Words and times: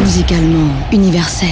Musicalement 0.00 0.70
universel. 0.92 1.48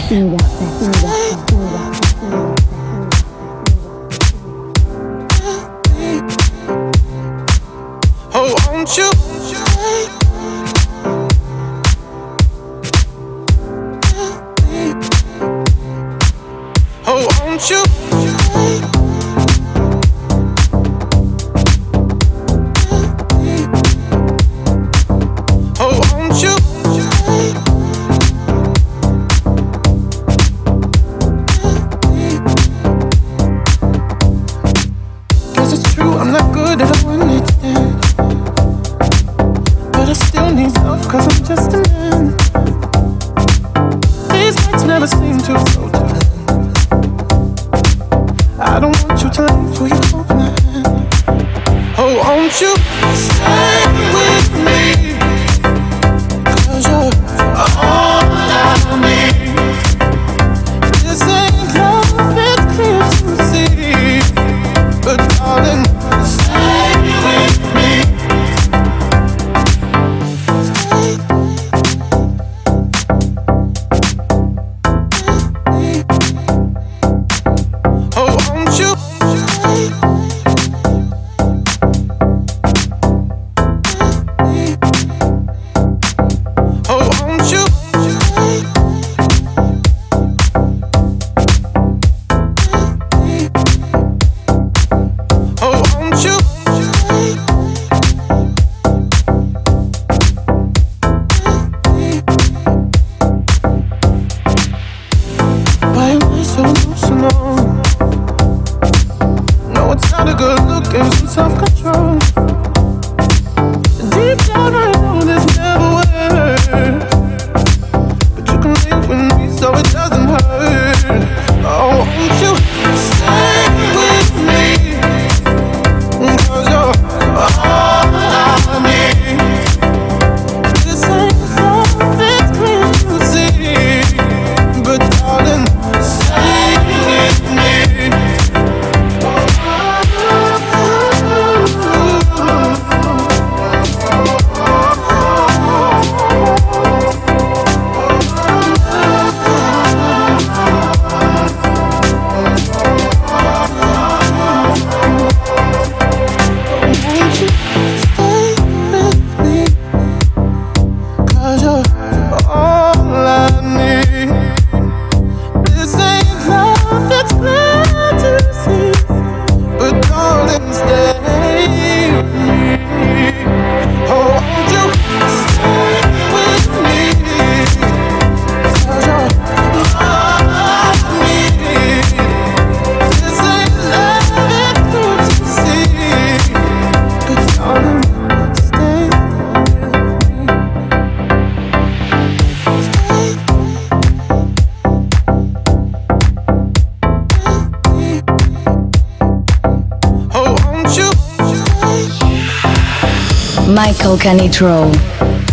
Volcanic 204.06 204.61
Row 204.61 204.93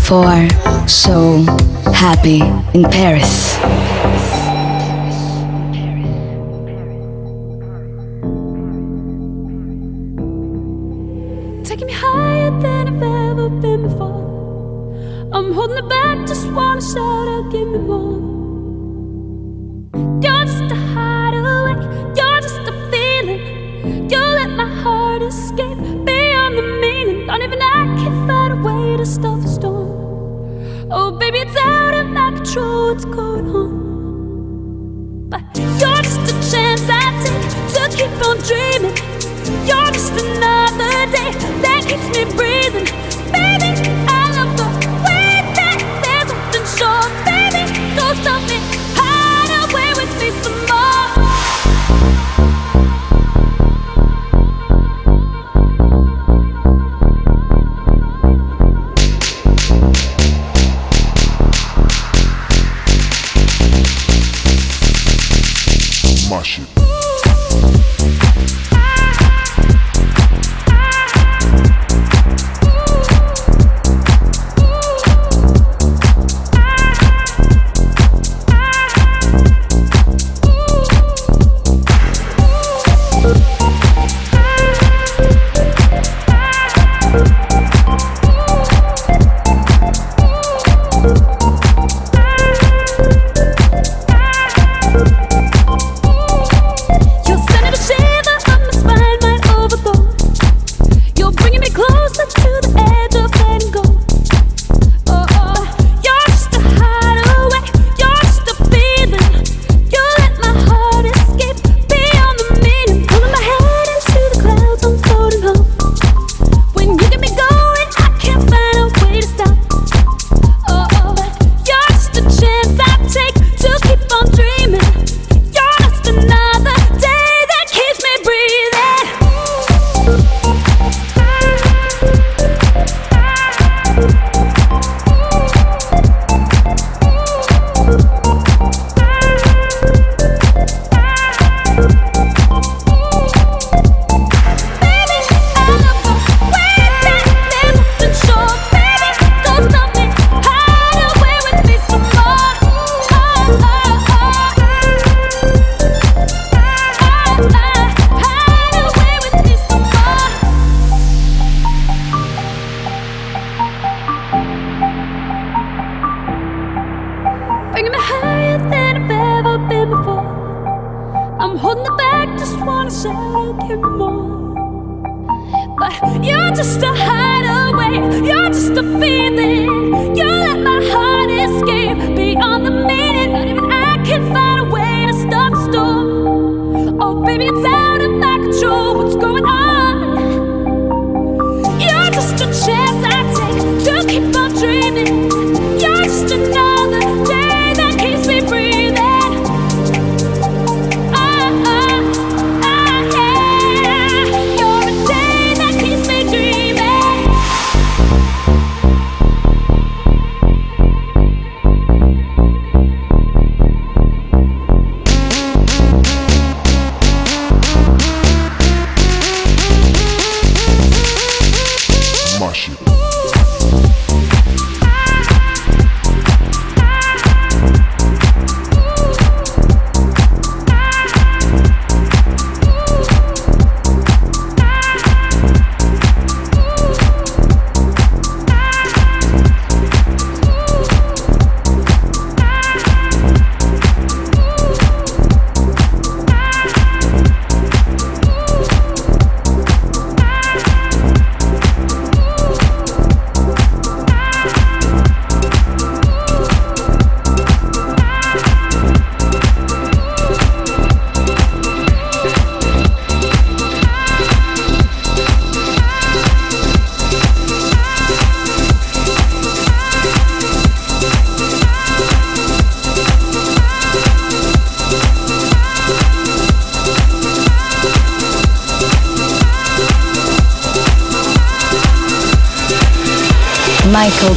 for 0.06 0.48
So 0.88 1.42
Happy 1.92 2.42
in 2.78 2.84
Paris. 2.84 3.53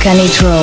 Michael 0.06 0.55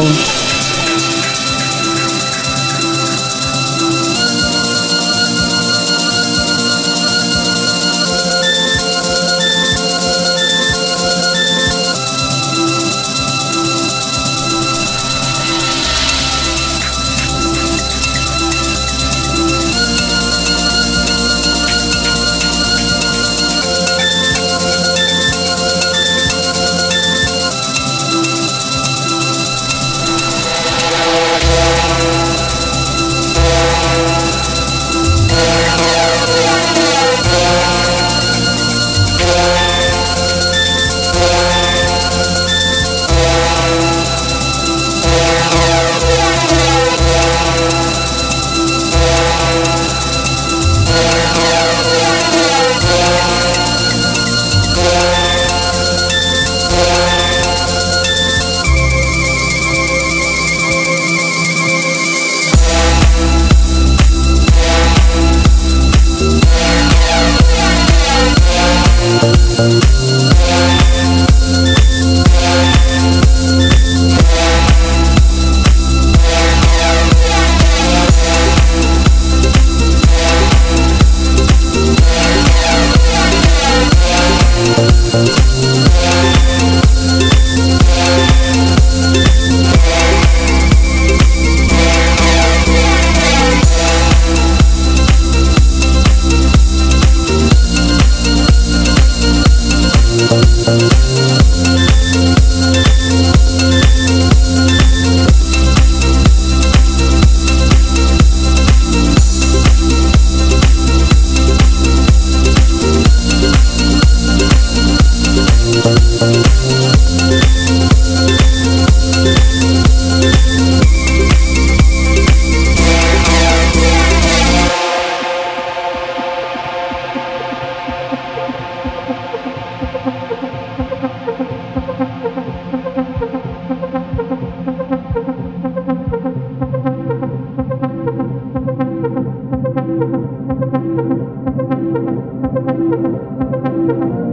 Canitrot. 143.86 144.24
So, 144.24 144.33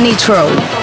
Michael 0.00 0.77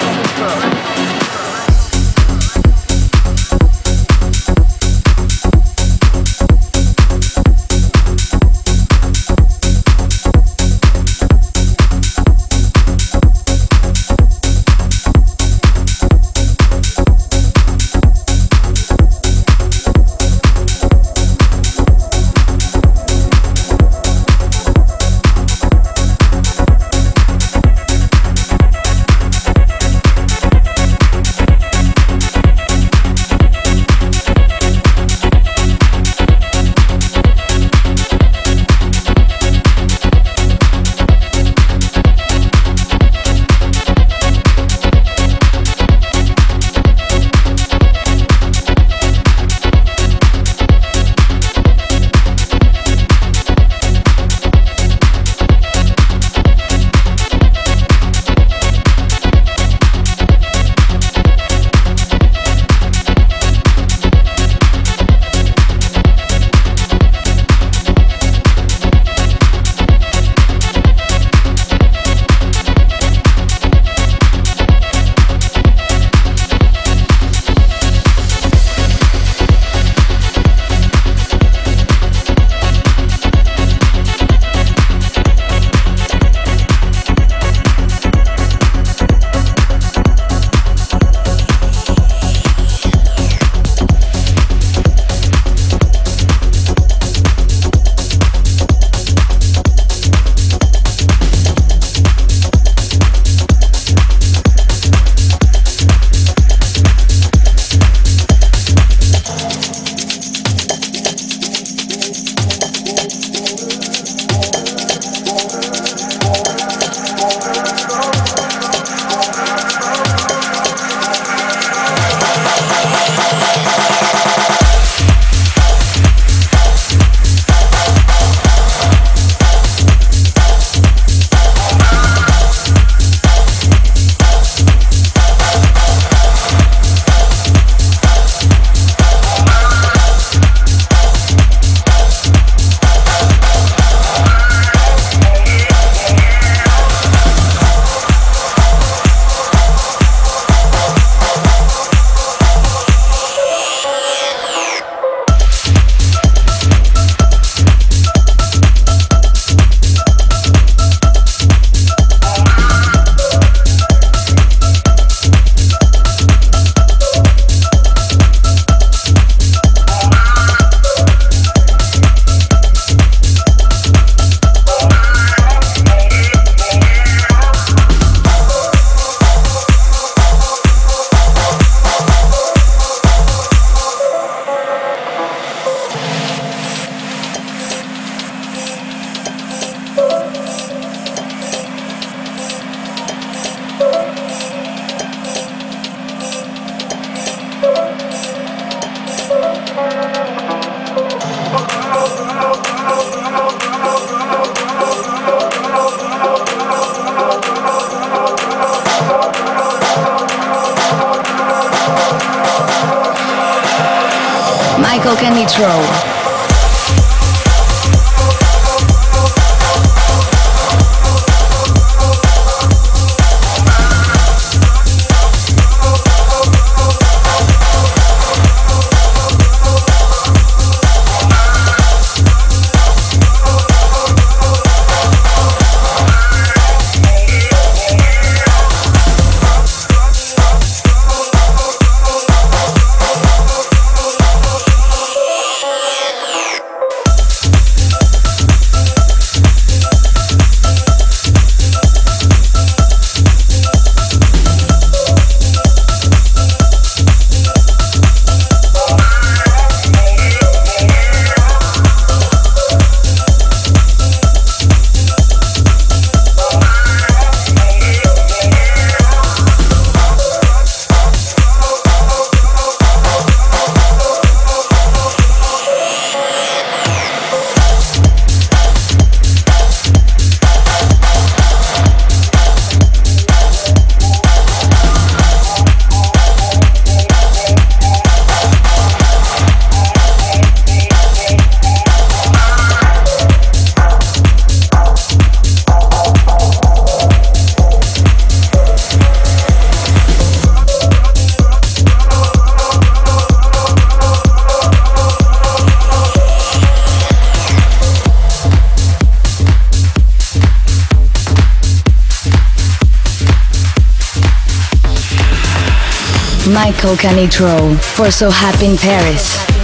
Michael 316.86 317.10
Canitrot 317.10 317.82
for 317.82 318.12
So 318.12 318.30
Happy 318.30 318.66
in 318.66 318.76
Paris. 318.76 319.55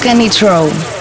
Michael 0.00 0.14
Canitrot. 0.14 0.99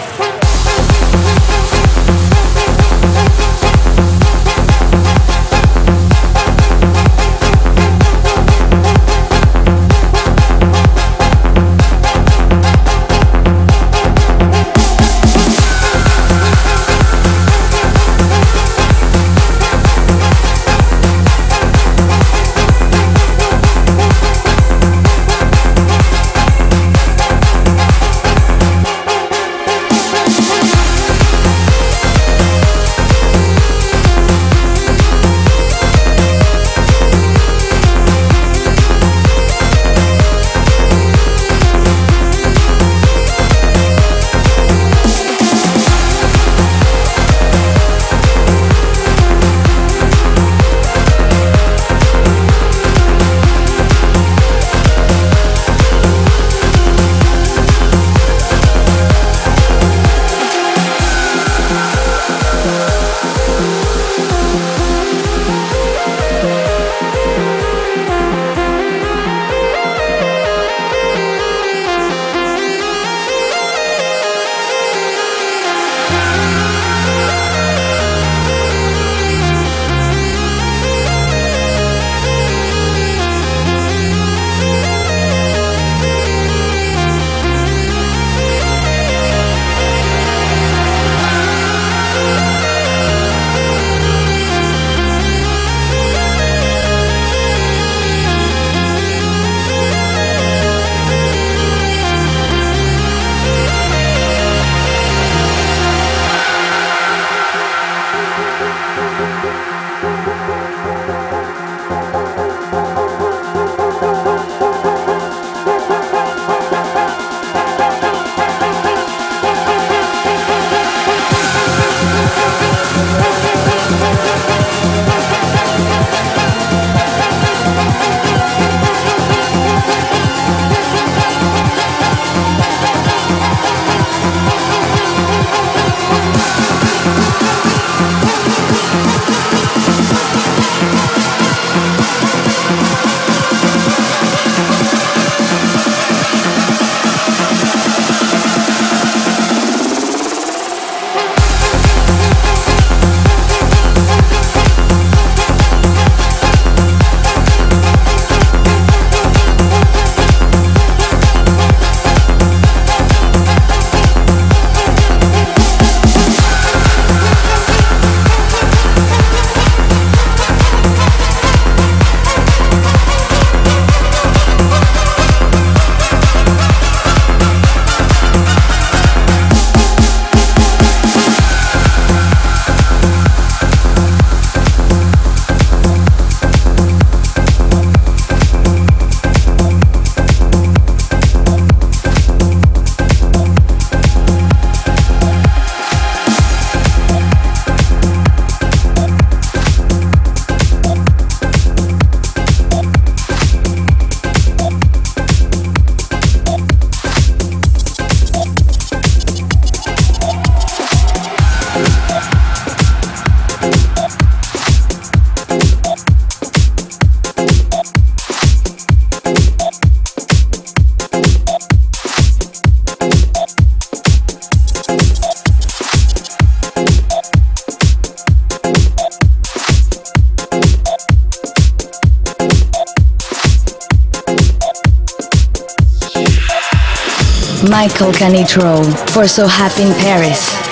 Michael 238.30 238.46
Canitrot 238.46 239.10
for 239.10 239.28
So 239.28 239.48
Happy 239.48 239.84
in 239.84 239.94
Paris. 239.96 240.69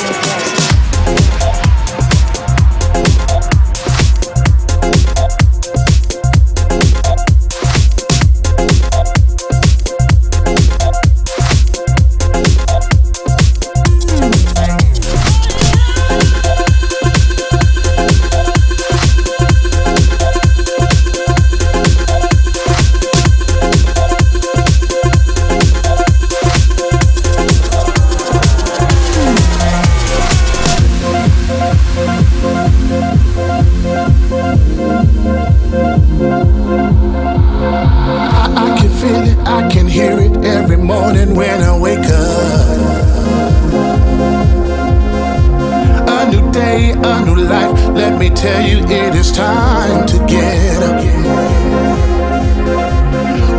a 46.92 47.26
new 47.26 47.36
life. 47.36 47.74
Let 47.96 48.20
me 48.20 48.30
tell 48.30 48.62
you, 48.62 48.80
it 48.80 49.16
is 49.16 49.32
time 49.32 50.06
to 50.08 50.18
get 50.26 50.84
up. 50.84 51.04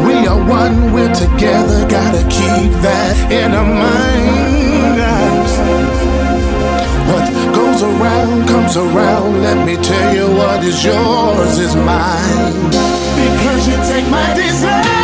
We 0.07 0.27
are 0.27 0.41
one, 0.49 0.93
we're 0.93 1.15
together, 1.15 1.89
gotta 1.89 2.23
keep 2.29 2.73
that 2.87 3.15
in 3.31 3.53
our 3.53 3.71
minds. 3.87 5.53
What 7.11 7.27
goes 7.55 7.83
around 7.83 8.49
comes 8.49 8.77
around, 8.77 9.43
let 9.43 9.67
me 9.67 9.77
tell 9.77 10.15
you 10.15 10.27
what 10.37 10.65
is 10.65 10.85
yours 10.85 11.59
is 11.59 11.75
mine. 11.77 12.71
Because 13.17 13.69
you 13.69 13.77
take 13.93 14.09
my 14.11 14.35
desire. 14.35 14.98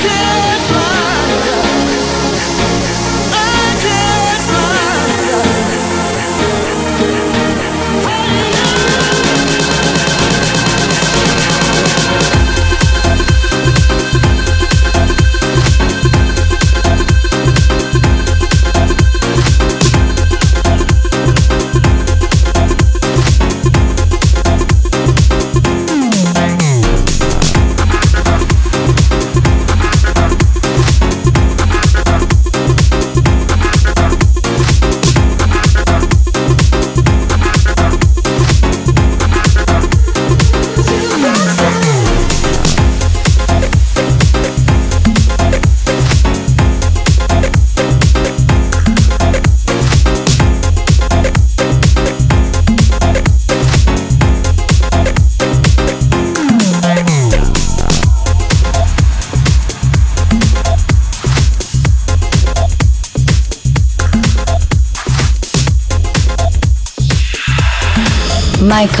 Yeah. 0.00 0.37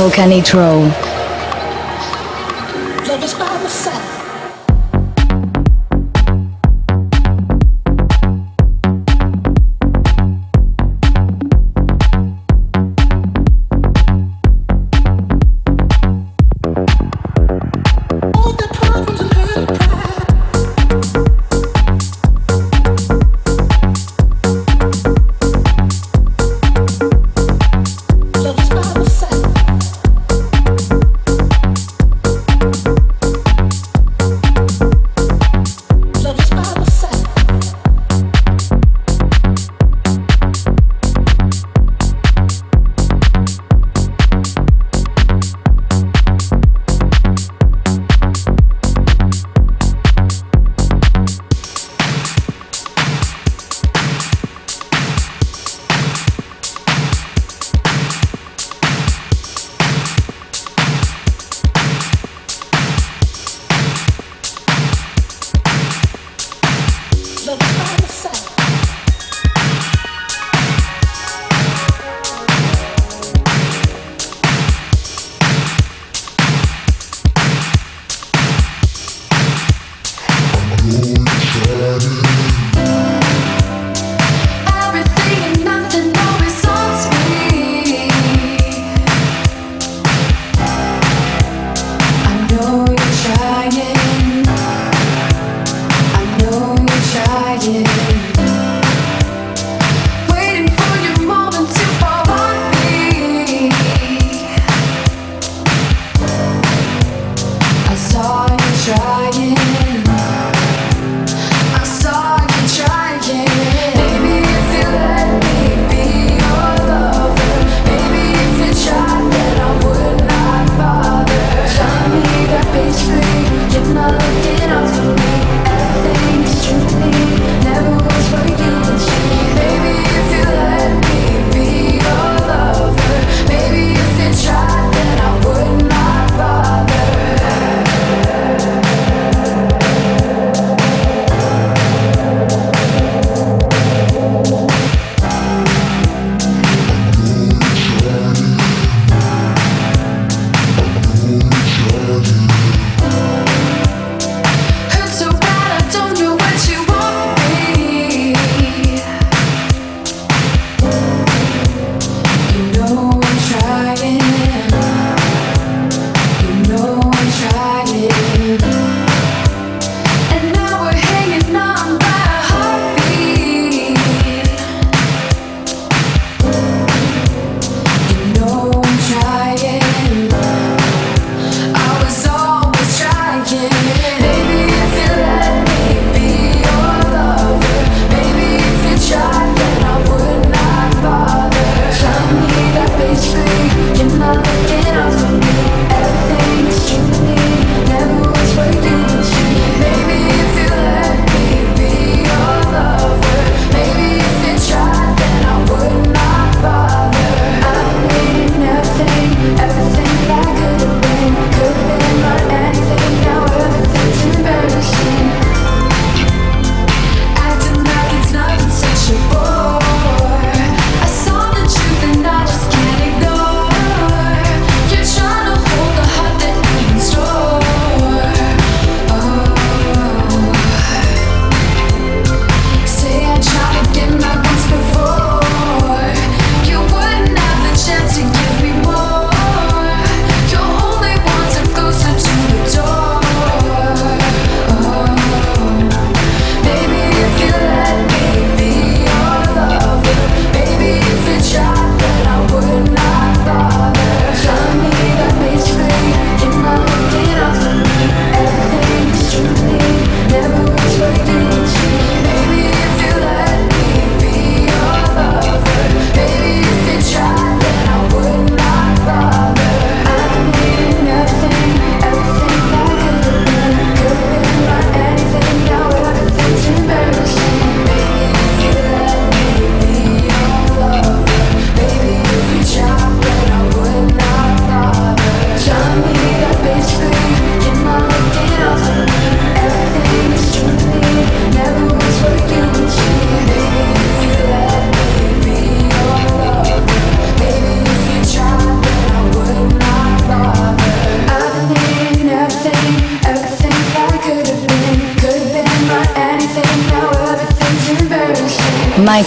Michael 0.00 0.16
Canitrot. 0.16 1.09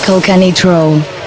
Michael 0.06 1.22